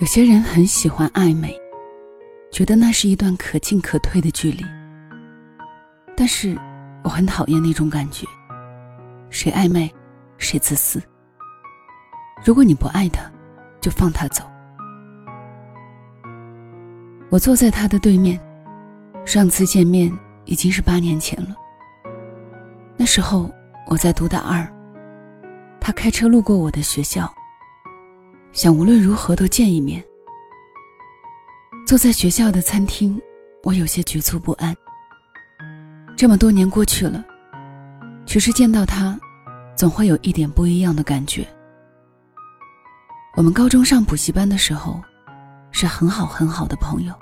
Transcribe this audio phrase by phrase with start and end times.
[0.00, 1.56] 有些人很喜欢暧昧，
[2.50, 4.64] 觉得那是一段可进可退的距离。
[6.16, 6.58] 但是，
[7.04, 8.26] 我很讨厌那种感觉。
[9.30, 9.92] 谁暧昧，
[10.36, 11.00] 谁自私。
[12.44, 13.30] 如果你不爱他，
[13.80, 14.42] 就放他走。
[17.30, 18.38] 我坐在他的对面，
[19.24, 20.12] 上次见面
[20.44, 21.54] 已经是八年前了。
[22.96, 23.48] 那时候
[23.86, 24.68] 我在读大二，
[25.80, 27.32] 他开车路过我的学校。
[28.54, 30.02] 想无论如何都见一面。
[31.84, 33.20] 坐在学校的餐厅，
[33.64, 34.74] 我有些局促不安。
[36.16, 37.22] 这么多年过去了，
[38.24, 39.18] 只是见到他，
[39.76, 41.44] 总会有一点不一样的感觉。
[43.36, 45.02] 我们高中上补习班的时候，
[45.72, 47.12] 是很好很好的朋友。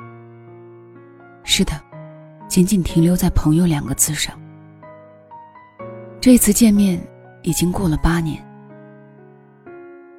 [1.44, 1.72] 是的，
[2.46, 4.38] 仅仅停留在“朋友”两个字上。
[6.20, 7.00] 这次见面
[7.42, 8.46] 已经过了八年，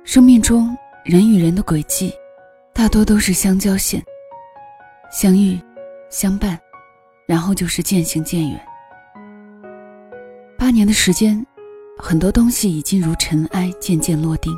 [0.04, 0.76] 生命中。
[1.04, 2.14] 人与人的轨迹，
[2.74, 4.02] 大多都是相交线，
[5.12, 5.60] 相遇、
[6.10, 6.58] 相伴，
[7.26, 8.66] 然后就是渐行渐远。
[10.58, 11.46] 八年的时间，
[11.98, 14.58] 很多东西已经如尘埃，渐渐落定。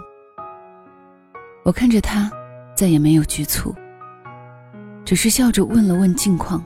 [1.63, 2.29] 我看着他，
[2.75, 3.73] 再也没有局促，
[5.03, 6.63] 只是笑着问了问近况。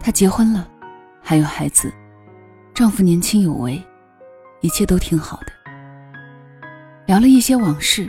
[0.00, 0.68] 他结婚了，
[1.22, 1.92] 还有孩子，
[2.74, 3.80] 丈夫年轻有为，
[4.60, 5.52] 一切都挺好的。
[7.08, 8.06] 聊了一些往事，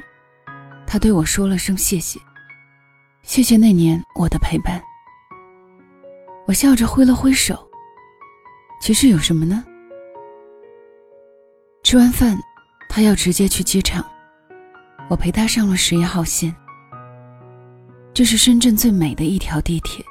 [0.86, 2.20] 他对我说了声谢谢，
[3.22, 4.84] 谢谢那年我的陪伴。
[6.46, 7.66] 我笑着挥了挥手。
[8.82, 9.64] 其实有什么呢？
[11.82, 12.38] 吃完饭，
[12.90, 14.06] 他要直接去机场，
[15.10, 16.54] 我陪他上了十一号线。
[18.14, 20.04] 这是深圳最美的一条地铁。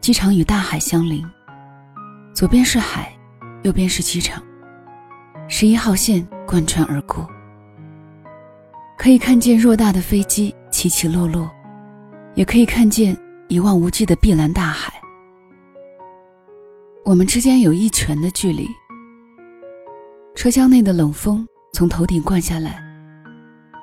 [0.00, 1.28] 机场与大海相邻，
[2.32, 3.12] 左边是海，
[3.64, 4.40] 右边是机场，
[5.48, 7.28] 十一号线贯穿而过。
[8.96, 11.50] 可以看见偌大的飞机起起落落，
[12.34, 13.16] 也可以看见
[13.48, 14.92] 一望无际的碧蓝大海。
[17.04, 18.68] 我们之间有一拳的距离。
[20.34, 22.82] 车厢内的冷风从头顶灌下来，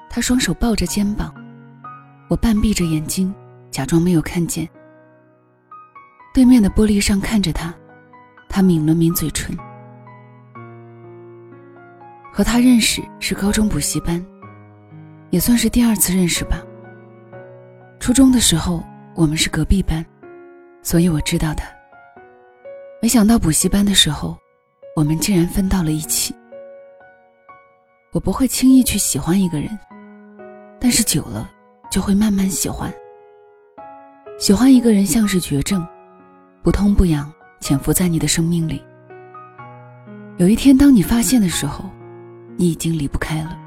[0.10, 1.34] 他双手抱着肩膀，
[2.30, 3.34] 我半闭着眼睛，
[3.70, 4.68] 假装没有看见。
[6.34, 7.74] 对面的玻璃上看着他，
[8.50, 9.56] 他抿了抿嘴唇。
[12.34, 14.26] 和他认识是高中补习班。
[15.32, 16.62] 也算是第二次认识吧。
[18.00, 18.84] 初中的时候，
[19.16, 20.06] 我们是隔壁班，
[20.84, 21.66] 所以我知道他。
[23.02, 24.38] 没想到补习班的时候，
[24.96, 26.36] 我们竟然分到了一起。
[28.12, 29.70] 我不会轻易去喜欢一个人，
[30.80, 31.50] 但是久了
[31.90, 32.94] 就会慢慢喜欢。
[34.38, 35.88] 喜欢一个人像是绝症，
[36.62, 37.32] 不痛不痒，
[37.62, 38.84] 潜伏在你的生命里。
[40.38, 41.90] 有一天，当你发现的时候，
[42.58, 43.58] 你已经离不开了。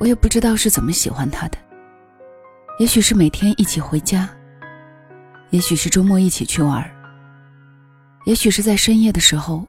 [0.00, 1.58] 我也不知道是怎么喜欢他的，
[2.78, 4.26] 也许是每天一起回家，
[5.50, 6.90] 也许是周末一起去玩，
[8.24, 9.66] 也许是在深夜的时候，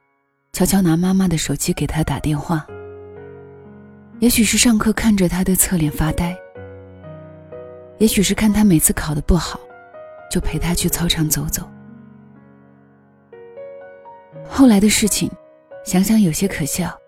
[0.54, 2.66] 悄悄拿妈妈的手机给他打电话，
[4.20, 6.34] 也许是上课看着他的侧脸发呆，
[7.98, 9.60] 也许是看他每次考的不好，
[10.30, 11.68] 就陪他去操场走走。
[14.48, 15.30] 后来的事情，
[15.84, 16.98] 想想有些可笑。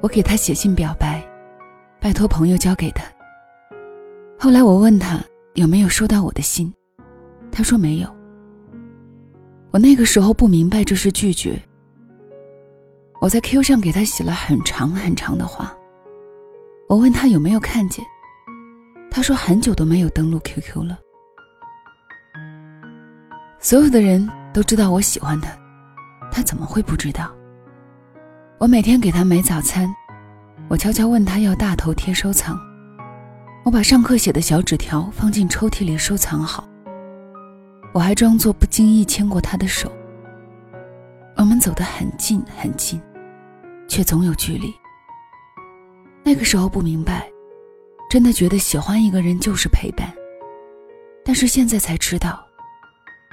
[0.00, 1.17] 我给他写信表白。
[2.00, 3.04] 拜托朋友交给他。
[4.38, 5.20] 后来我问他
[5.54, 6.72] 有没有收到我的信，
[7.50, 8.08] 他说没有。
[9.70, 11.60] 我那个时候不明白这是拒绝。
[13.20, 15.76] 我在 Q 上给他写了很长很长的话。
[16.88, 18.04] 我问他有没有看见，
[19.10, 20.98] 他说很久都没有登录 QQ 了。
[23.58, 25.50] 所有的人都知道我喜欢他，
[26.30, 27.30] 他怎么会不知道？
[28.56, 29.92] 我每天给他买早餐。
[30.68, 32.60] 我悄悄问他要大头贴收藏，
[33.64, 36.68] 我把上课写的小纸条放进抽屉里收藏好。
[37.94, 39.90] 我还装作不经意牵过他的手。
[41.36, 43.00] 我们走得很近很近，
[43.88, 44.70] 却总有距离。
[46.22, 47.26] 那个时候不明白，
[48.10, 50.12] 真的觉得喜欢一个人就是陪伴，
[51.24, 52.44] 但是现在才知道，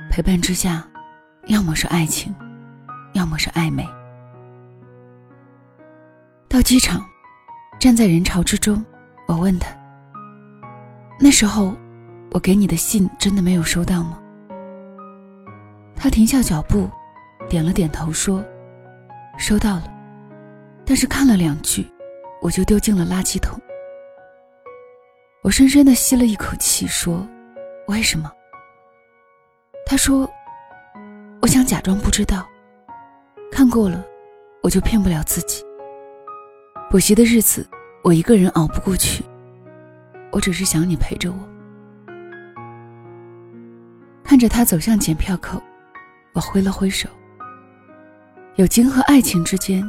[0.10, 0.88] 陪伴之下，
[1.48, 2.34] 要么是爱情，
[3.12, 3.86] 要么是暧昧。
[6.48, 7.06] 到机场。
[7.80, 8.84] 站在人潮之中，
[9.28, 9.68] 我问他
[11.20, 11.76] ：“那时候，
[12.32, 14.20] 我给你的信真的没有收到吗？”
[15.96, 16.90] 他停下脚步，
[17.50, 18.44] 点了点头说
[19.38, 19.94] ：“收到了，
[20.86, 21.88] 但是看了两句，
[22.42, 23.60] 我就丢进了垃圾桶。”
[25.44, 27.26] 我深深的吸了一口气，说
[27.88, 28.32] ：“为什么？”
[29.86, 30.30] 他说
[31.42, 32.46] ：“我想假装不知道，
[33.52, 34.04] 看过了，
[34.64, 35.64] 我就骗不了自己。”
[36.96, 37.70] 补习的日子，
[38.06, 39.22] 我一个人熬不过去，
[40.32, 41.38] 我只是想你陪着我。
[44.24, 45.62] 看着他走向检票口，
[46.32, 47.10] 我挥了挥手。
[48.56, 49.84] 友情和爱情之间，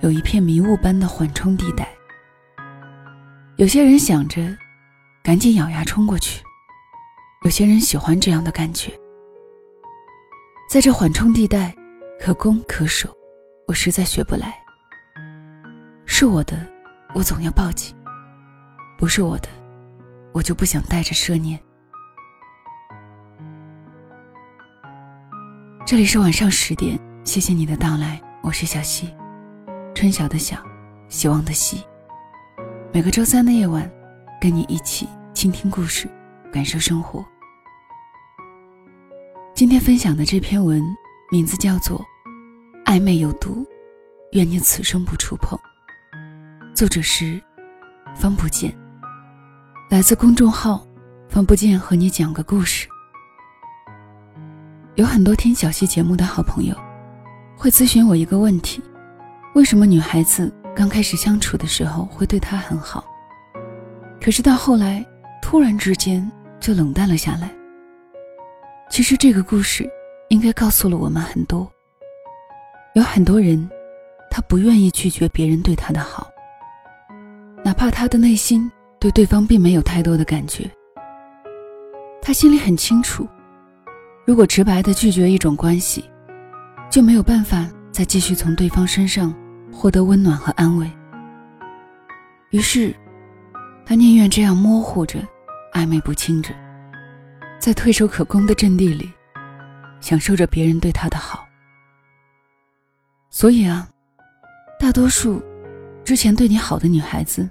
[0.00, 1.86] 有一片迷雾般的缓冲地带。
[3.56, 4.56] 有些人想着，
[5.22, 6.42] 赶紧咬牙冲过去；
[7.44, 8.90] 有些人喜欢这样的感觉。
[10.66, 11.76] 在这缓冲地带，
[12.18, 13.14] 可攻可守，
[13.68, 14.61] 我实在学不来。
[16.14, 16.54] 是我的，
[17.14, 17.94] 我总要抱紧；
[18.98, 19.48] 不是我的，
[20.34, 21.58] 我就不想带着奢念。
[25.86, 29.08] 这里是晚上十点，谢谢你的到来，我是小溪，
[29.94, 30.58] 春晓的晓，
[31.08, 31.82] 希望的希。
[32.92, 33.90] 每个周三的夜晚，
[34.38, 36.06] 跟你一起倾听故事，
[36.52, 37.24] 感受生活。
[39.54, 40.84] 今天分享的这篇文，
[41.30, 41.98] 名字叫做
[42.84, 43.64] 《暧昧有毒》，
[44.32, 45.58] 愿你此生不触碰。
[46.74, 47.38] 作者是
[48.16, 48.74] 方不见，
[49.90, 50.84] 来自公众号
[51.28, 52.88] “方不见”，和你讲个故事。
[54.94, 56.74] 有很多听小溪节目的好朋友，
[57.58, 58.82] 会咨询我一个问题：
[59.54, 63.04] 为什么女孩子刚开始相处的时候会对他很好，
[64.18, 65.06] 可是到后来
[65.42, 66.26] 突然之间
[66.58, 67.50] 就冷淡了下来？
[68.88, 69.88] 其实这个故事
[70.30, 71.70] 应该告诉了我们很多。
[72.94, 73.68] 有很多人，
[74.30, 76.31] 他不愿意拒绝别人对他的好，
[77.64, 80.68] 哪怕他的内心对对方并没有太多的感觉。
[82.20, 83.28] 他心里很清楚，
[84.24, 86.04] 如果直白的拒绝一种关系，
[86.90, 89.34] 就没有办法再继续从对方身上
[89.72, 90.90] 获得温暖和安慰。
[92.50, 92.94] 于是，
[93.84, 95.18] 他宁愿这样模糊着，
[95.72, 96.54] 暧昧不清着。
[97.58, 99.10] 在退守可攻的阵地里，
[100.00, 101.46] 享受着别人对他的好。
[103.30, 103.88] 所以啊，
[104.78, 105.42] 大多数
[106.04, 107.48] 之前对你好的女孩子，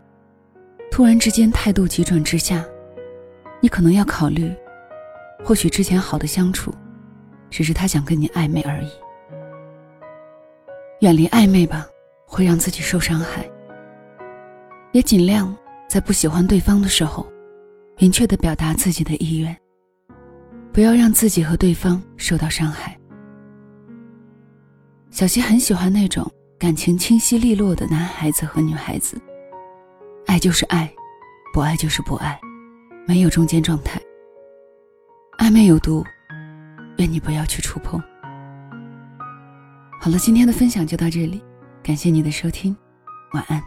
[0.92, 2.63] 突然之间态度急转直下，
[3.62, 4.53] 你可能要考虑，
[5.44, 6.74] 或许之前好的相处，
[7.50, 8.89] 只是他想跟你暧昧而已。
[11.00, 11.88] 远离暧昧吧，
[12.25, 13.50] 会让自己受伤害。
[14.92, 15.56] 也尽量
[15.88, 17.25] 在不喜欢对方的时候，
[17.98, 19.56] 明确的表达自己的意愿。
[20.74, 22.98] 不要让自己和对方受到伤害。
[25.09, 26.30] 小溪很喜欢那种
[26.62, 29.19] 感情清晰利落的男孩子和女孩子，
[30.28, 30.88] 爱就是爱，
[31.52, 32.40] 不爱就是不爱，
[33.08, 34.00] 没有中间状态。
[35.40, 36.06] 暧昧有毒，
[37.00, 38.00] 愿你不要去触碰。
[40.00, 41.44] 好了，今天的分享就到这里，
[41.81, 42.78] 感谢你的收听，
[43.34, 43.60] 晚安。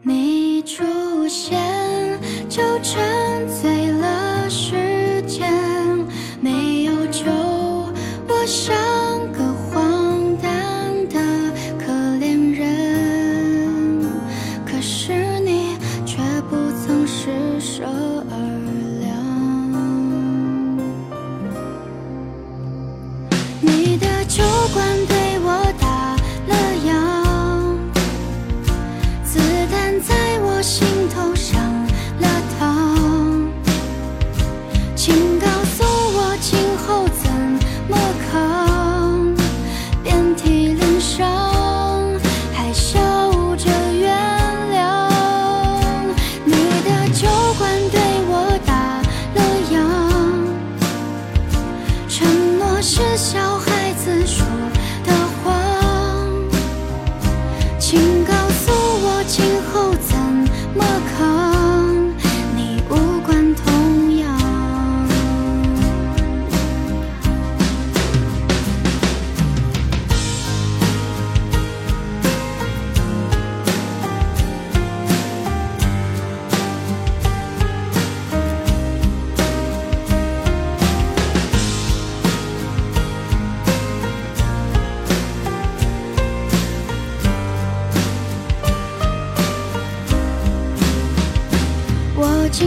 [0.00, 0.82] 你出
[1.28, 1.60] 现。
[2.48, 2.62] 就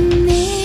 [0.05, 0.64] 你。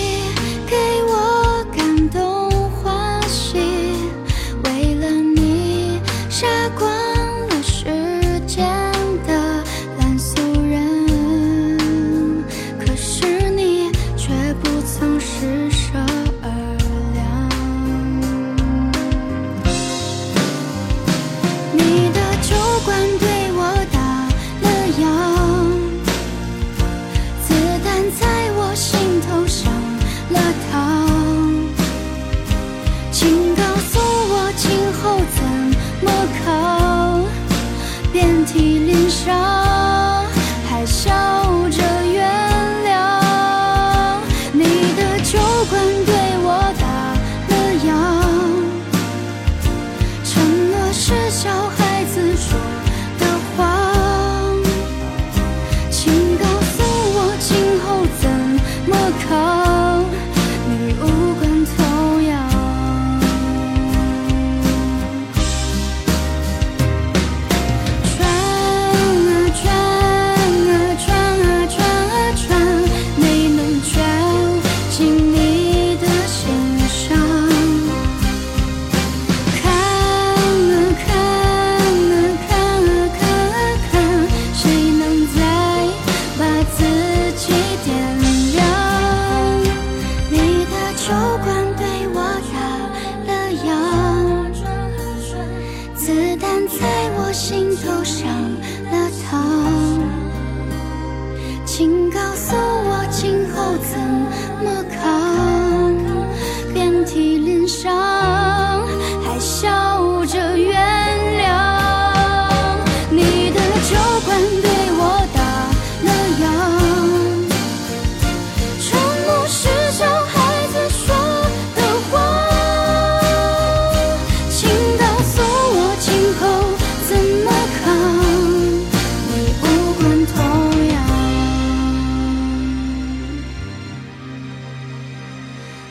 [44.61, 44.90] need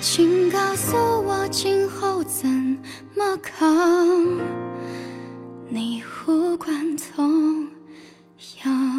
[0.03, 2.49] 请告诉我今后怎
[3.15, 4.41] 么扛
[5.69, 7.69] 你无关痛
[8.65, 8.90] 痒